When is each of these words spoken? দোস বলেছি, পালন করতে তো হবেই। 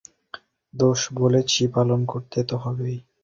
দোস 0.73 1.01
বলেছি, 1.13 1.61
পালন 1.67 1.99
করতে 2.05 2.39
তো 2.43 2.55
হবেই। 2.57 2.97